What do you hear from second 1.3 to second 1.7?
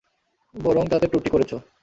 করেছ।